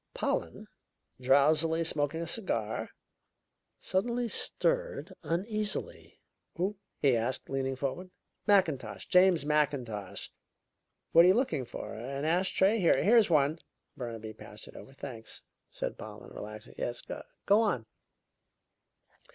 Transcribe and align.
Pollen, 0.15 0.67
drowsily 1.21 1.83
smoking 1.83 2.21
a 2.21 2.25
cigar, 2.25 2.89
suddenly 3.79 4.27
stirred 4.27 5.13
uneasily. 5.21 6.19
"Who?" 6.55 6.77
he 6.97 7.15
asked, 7.15 7.51
leaning 7.51 7.75
forward. 7.75 8.09
"Mackintosh 8.47 9.05
James 9.09 9.45
Mackintosh! 9.45 10.31
What 11.11 11.23
are 11.23 11.27
you 11.27 11.35
looking 11.35 11.65
for? 11.65 11.93
An 11.93 12.25
ash 12.25 12.51
tray? 12.55 12.79
Here's 12.79 13.29
one." 13.29 13.59
Burnaby 13.95 14.33
passed 14.33 14.67
it 14.67 14.75
over. 14.75 14.91
"Thanks!" 14.91 15.43
said 15.69 15.99
Pollen, 15.99 16.31
relaxing. 16.31 16.73
"Yes 16.79 17.03
go 17.45 17.61
on!" 17.61 17.85